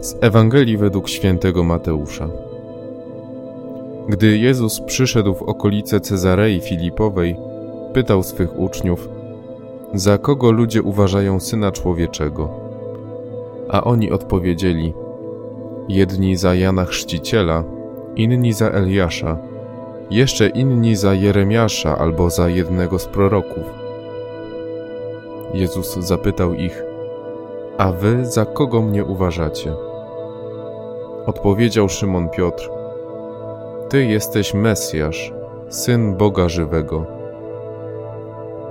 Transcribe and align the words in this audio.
Z 0.00 0.16
Ewangelii 0.20 0.76
według 0.76 1.08
świętego 1.08 1.64
Mateusza. 1.64 2.28
Gdy 4.08 4.38
Jezus 4.38 4.80
przyszedł 4.80 5.34
w 5.34 5.42
okolice 5.42 6.00
Cezarei 6.00 6.60
Filipowej, 6.60 7.36
pytał 7.92 8.22
swych 8.22 8.58
uczniów: 8.58 9.08
Za 9.94 10.18
kogo 10.18 10.52
ludzie 10.52 10.82
uważają 10.82 11.40
syna 11.40 11.72
człowieczego? 11.72 12.50
A 13.68 13.84
oni 13.84 14.10
odpowiedzieli: 14.10 14.94
Jedni 15.88 16.36
za 16.36 16.54
Jana 16.54 16.84
Chrzciciela, 16.84 17.64
inni 18.16 18.52
za 18.52 18.68
Eliasza, 18.70 19.38
jeszcze 20.10 20.48
inni 20.48 20.96
za 20.96 21.14
Jeremiasza 21.14 21.98
albo 21.98 22.30
za 22.30 22.48
jednego 22.48 22.98
z 22.98 23.06
proroków. 23.06 23.64
Jezus 25.54 25.94
zapytał 25.98 26.54
ich: 26.54 26.82
A 27.78 27.92
wy 27.92 28.26
za 28.26 28.44
kogo 28.44 28.82
mnie 28.82 29.04
uważacie? 29.04 29.89
Odpowiedział 31.30 31.88
Szymon 31.88 32.28
Piotr: 32.28 32.70
Ty 33.88 34.04
jesteś 34.04 34.54
Mesjasz, 34.54 35.32
syn 35.68 36.16
Boga 36.16 36.48
żywego. 36.48 37.06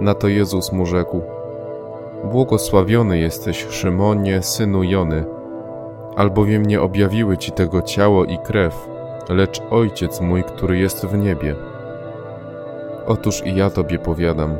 Na 0.00 0.14
to 0.14 0.28
Jezus 0.28 0.72
mu 0.72 0.86
rzekł: 0.86 1.22
Błogosławiony 2.24 3.18
jesteś, 3.18 3.66
Szymonie, 3.70 4.42
synu 4.42 4.82
Jony, 4.82 5.24
albowiem 6.16 6.66
nie 6.66 6.82
objawiły 6.82 7.36
ci 7.36 7.52
tego 7.52 7.82
ciało 7.82 8.24
i 8.24 8.38
krew, 8.38 8.88
lecz 9.28 9.62
Ojciec 9.70 10.20
mój, 10.20 10.44
który 10.44 10.78
jest 10.78 11.06
w 11.06 11.18
niebie. 11.18 11.54
Otóż 13.06 13.46
i 13.46 13.56
ja 13.56 13.70
tobie 13.70 13.98
powiadam: 13.98 14.56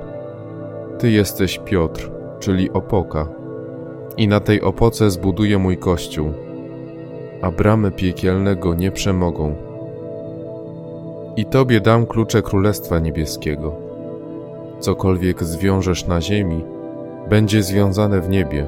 Ty 0.99 1.11
jesteś 1.11 1.59
Piotr, 1.59 2.11
czyli 2.39 2.71
opoka, 2.71 3.29
i 4.17 4.29
na 4.29 4.41
tej 4.41 4.63
opoce 4.63 5.11
zbuduję 5.11 5.59
mój 5.59 5.77
kościół 5.77 6.46
a 7.43 7.51
bramy 7.51 7.91
piekielnego 7.91 8.75
nie 8.75 8.91
przemogą. 8.91 9.55
I 11.37 11.45
Tobie 11.45 11.81
dam 11.81 12.07
klucze 12.07 12.43
Królestwa 12.43 12.99
Niebieskiego. 12.99 13.75
Cokolwiek 14.81 15.45
zwiążesz 15.45 16.07
na 16.07 16.21
ziemi, 16.21 16.65
będzie 17.29 17.63
związane 17.63 18.21
w 18.21 18.29
niebie, 18.29 18.67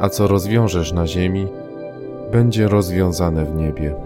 a 0.00 0.08
co 0.08 0.28
rozwiążesz 0.28 0.92
na 0.92 1.06
ziemi, 1.06 1.46
będzie 2.32 2.68
rozwiązane 2.68 3.44
w 3.44 3.56
niebie. 3.56 4.05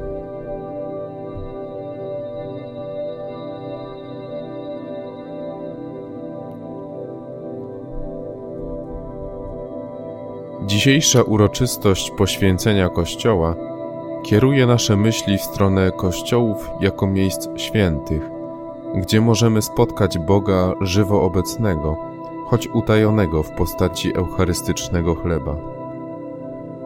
Dzisiejsza 10.66 11.22
uroczystość 11.22 12.10
poświęcenia 12.10 12.88
Kościoła 12.88 13.54
kieruje 14.22 14.66
nasze 14.66 14.96
myśli 14.96 15.38
w 15.38 15.42
stronę 15.42 15.92
kościołów 15.96 16.70
jako 16.80 17.06
miejsc 17.06 17.48
świętych, 17.56 18.30
gdzie 18.94 19.20
możemy 19.20 19.62
spotkać 19.62 20.18
Boga 20.18 20.72
żywo 20.80 21.22
obecnego, 21.22 21.96
choć 22.46 22.68
utajonego 22.68 23.42
w 23.42 23.50
postaci 23.50 24.16
eucharystycznego 24.16 25.14
chleba. 25.14 25.56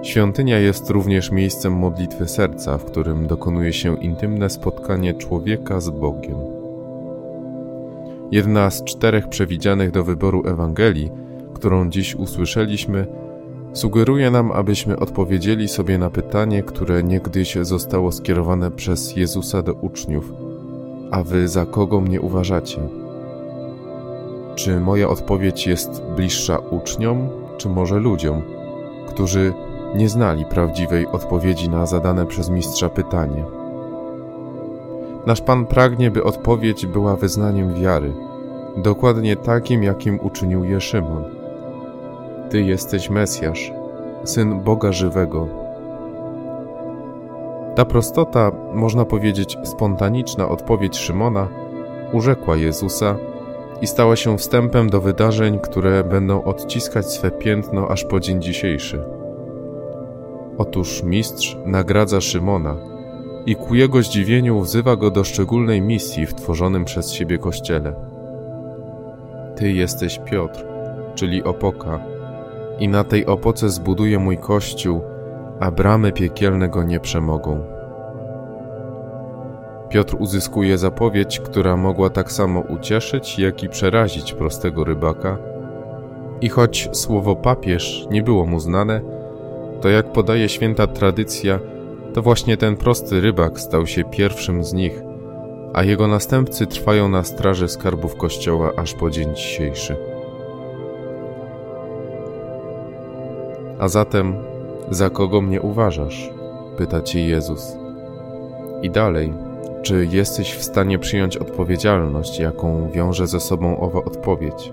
Świątynia 0.02 0.58
jest 0.58 0.90
również 0.90 1.30
miejscem 1.30 1.72
modlitwy 1.72 2.28
serca, 2.28 2.78
w 2.78 2.84
którym 2.84 3.26
dokonuje 3.26 3.72
się 3.72 3.96
intymne 3.96 4.50
spotkanie 4.50 5.14
człowieka 5.14 5.80
z 5.80 5.90
Bogiem. 5.90 6.36
Jedna 8.30 8.70
z 8.70 8.84
czterech 8.84 9.28
przewidzianych 9.28 9.90
do 9.90 10.04
wyboru 10.04 10.42
Ewangelii, 10.46 11.10
którą 11.54 11.90
dziś 11.90 12.14
usłyszeliśmy, 12.14 13.23
Sugeruje 13.74 14.30
nam, 14.30 14.52
abyśmy 14.52 14.98
odpowiedzieli 14.98 15.68
sobie 15.68 15.98
na 15.98 16.10
pytanie, 16.10 16.62
które 16.62 17.02
niegdyś 17.02 17.56
zostało 17.60 18.12
skierowane 18.12 18.70
przez 18.70 19.16
Jezusa 19.16 19.62
do 19.62 19.72
uczniów: 19.72 20.32
A 21.10 21.22
wy 21.22 21.48
za 21.48 21.66
kogo 21.66 22.00
mnie 22.00 22.20
uważacie? 22.20 22.80
Czy 24.54 24.80
moja 24.80 25.08
odpowiedź 25.08 25.66
jest 25.66 26.02
bliższa 26.16 26.58
uczniom, 26.58 27.28
czy 27.58 27.68
może 27.68 27.98
ludziom, 27.98 28.42
którzy 29.08 29.52
nie 29.94 30.08
znali 30.08 30.44
prawdziwej 30.44 31.06
odpowiedzi 31.06 31.68
na 31.68 31.86
zadane 31.86 32.26
przez 32.26 32.50
mistrza 32.50 32.88
pytanie? 32.88 33.44
Nasz 35.26 35.40
Pan 35.40 35.66
pragnie, 35.66 36.10
by 36.10 36.24
odpowiedź 36.24 36.86
była 36.86 37.16
wyznaniem 37.16 37.74
wiary, 37.74 38.12
dokładnie 38.76 39.36
takim, 39.36 39.82
jakim 39.82 40.20
uczynił 40.20 40.64
je 40.64 40.80
Szymon. 40.80 41.43
Ty 42.54 42.62
jesteś 42.62 43.10
Mesjasz, 43.10 43.72
syn 44.24 44.60
Boga 44.60 44.92
żywego. 44.92 45.48
Ta 47.74 47.84
prostota, 47.84 48.52
można 48.74 49.04
powiedzieć 49.04 49.58
spontaniczna 49.64 50.48
odpowiedź 50.48 50.96
Szymona, 50.96 51.48
urzekła 52.12 52.56
Jezusa 52.56 53.16
i 53.80 53.86
stała 53.86 54.16
się 54.16 54.38
wstępem 54.38 54.90
do 54.90 55.00
wydarzeń, 55.00 55.58
które 55.58 56.04
będą 56.04 56.44
odciskać 56.44 57.06
swe 57.06 57.30
piętno 57.30 57.88
aż 57.88 58.04
po 58.04 58.20
dzień 58.20 58.42
dzisiejszy. 58.42 59.02
Otóż 60.58 61.02
mistrz 61.02 61.56
nagradza 61.66 62.20
Szymona 62.20 62.76
i 63.46 63.56
ku 63.56 63.74
jego 63.74 64.02
zdziwieniu 64.02 64.60
wzywa 64.60 64.96
go 64.96 65.10
do 65.10 65.24
szczególnej 65.24 65.82
misji 65.82 66.26
w 66.26 66.34
tworzonym 66.34 66.84
przez 66.84 67.12
siebie 67.12 67.38
kościele. 67.38 67.94
Ty 69.56 69.72
jesteś 69.72 70.20
Piotr, 70.24 70.66
czyli 71.14 71.42
opoka, 71.42 72.13
i 72.78 72.88
na 72.88 73.04
tej 73.04 73.26
opoce 73.26 73.70
zbuduję 73.70 74.18
mój 74.18 74.38
kościół, 74.38 75.00
a 75.60 75.70
bramy 75.70 76.12
piekielne 76.12 76.68
go 76.68 76.82
nie 76.82 77.00
przemogą. 77.00 77.60
Piotr 79.88 80.16
uzyskuje 80.18 80.78
zapowiedź, 80.78 81.40
która 81.40 81.76
mogła 81.76 82.10
tak 82.10 82.32
samo 82.32 82.60
ucieszyć, 82.60 83.38
jak 83.38 83.62
i 83.62 83.68
przerazić 83.68 84.32
prostego 84.32 84.84
rybaka. 84.84 85.38
I 86.40 86.48
choć 86.48 86.88
słowo 86.92 87.36
papież 87.36 88.06
nie 88.10 88.22
było 88.22 88.46
mu 88.46 88.60
znane, 88.60 89.00
to 89.80 89.88
jak 89.88 90.12
podaje 90.12 90.48
święta 90.48 90.86
tradycja, 90.86 91.58
to 92.14 92.22
właśnie 92.22 92.56
ten 92.56 92.76
prosty 92.76 93.20
rybak 93.20 93.60
stał 93.60 93.86
się 93.86 94.04
pierwszym 94.04 94.64
z 94.64 94.72
nich, 94.72 95.02
a 95.74 95.84
jego 95.84 96.08
następcy 96.08 96.66
trwają 96.66 97.08
na 97.08 97.24
straży 97.24 97.68
skarbów 97.68 98.16
kościoła 98.16 98.72
aż 98.76 98.94
po 98.94 99.10
dzień 99.10 99.34
dzisiejszy. 99.34 100.13
A 103.78 103.88
zatem, 103.88 104.34
za 104.90 105.10
kogo 105.10 105.40
mnie 105.40 105.60
uważasz? 105.60 106.30
pyta 106.76 107.02
cię 107.02 107.20
Jezus. 107.28 107.76
I 108.82 108.90
dalej, 108.90 109.32
czy 109.82 110.08
jesteś 110.10 110.52
w 110.52 110.64
stanie 110.64 110.98
przyjąć 110.98 111.36
odpowiedzialność, 111.36 112.38
jaką 112.38 112.90
wiąże 112.90 113.26
ze 113.26 113.40
sobą 113.40 113.80
owa 113.80 113.98
odpowiedź? 113.98 114.72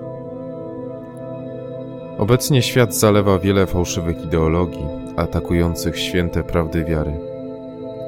Obecnie 2.17 2.61
świat 2.61 2.95
zalewa 2.95 3.39
wiele 3.39 3.65
fałszywych 3.65 4.23
ideologii, 4.23 4.85
atakujących 5.17 5.99
święte 5.99 6.43
prawdy 6.43 6.85
wiary. 6.85 7.13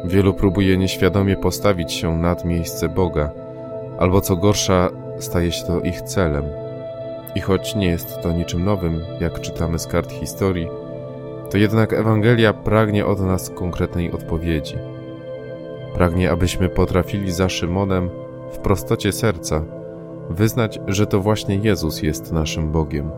Wielu 0.06 0.34
próbuje 0.34 0.78
nieświadomie 0.78 1.38
postawić 1.38 1.94
się 1.94 2.18
nad 2.18 2.46
miejsce 2.46 2.90
Boga, 2.90 3.32
albo 4.00 4.22
co 4.22 4.36
gorsza, 4.36 4.90
staje 5.20 5.52
się 5.52 5.66
to 5.66 5.80
ich 5.80 6.02
celem. 6.02 6.44
I 7.36 7.42
choć 7.42 7.76
nie 7.76 7.88
jest 7.88 8.22
to 8.22 8.32
niczym 8.32 8.66
nowym, 8.66 9.02
jak 9.20 9.42
czytamy 9.42 9.80
z 9.80 9.88
kart 9.88 10.12
historii, 10.12 10.68
to 11.54 11.58
jednak 11.58 11.94
Ewangelia 11.94 12.54
pragnie 12.54 13.06
od 13.06 13.20
nas 13.20 13.50
konkretnej 13.50 14.12
odpowiedzi. 14.12 14.76
Pragnie, 15.94 16.32
abyśmy 16.32 16.70
potrafili 16.70 17.32
za 17.32 17.50
Szymonem 17.50 18.10
w 18.52 18.58
prostocie 18.58 19.12
serca 19.12 19.64
wyznać, 20.30 20.80
że 20.88 21.08
to 21.08 21.20
właśnie 21.20 21.56
Jezus 21.56 22.02
jest 22.02 22.32
naszym 22.32 22.72
Bogiem. 22.72 23.12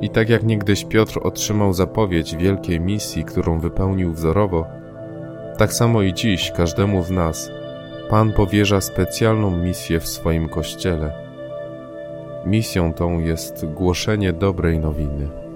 I 0.00 0.10
tak 0.10 0.28
jak 0.28 0.44
niegdyś 0.44 0.84
Piotr 0.84 1.20
otrzymał 1.22 1.72
zapowiedź 1.72 2.36
wielkiej 2.36 2.80
misji, 2.80 3.24
którą 3.24 3.60
wypełnił 3.60 4.12
wzorowo, 4.12 4.66
tak 5.58 5.72
samo 5.72 6.02
i 6.02 6.14
dziś 6.14 6.52
każdemu 6.56 7.02
z 7.02 7.10
nas 7.10 7.50
Pan 8.10 8.32
powierza 8.32 8.80
specjalną 8.80 9.50
misję 9.50 10.00
w 10.00 10.08
swoim 10.08 10.48
kościele. 10.48 11.12
Misją 12.46 12.92
tą 12.92 13.18
jest 13.18 13.66
głoszenie 13.66 14.32
dobrej 14.32 14.78
nowiny. 14.78 15.47